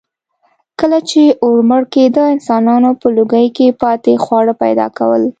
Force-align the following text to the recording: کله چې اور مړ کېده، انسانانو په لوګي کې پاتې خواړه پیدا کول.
کله 0.79 0.99
چې 1.09 1.21
اور 1.43 1.57
مړ 1.69 1.83
کېده، 1.93 2.23
انسانانو 2.35 2.89
په 3.01 3.07
لوګي 3.17 3.47
کې 3.55 3.77
پاتې 3.81 4.11
خواړه 4.23 4.53
پیدا 4.63 4.87
کول. 4.97 5.23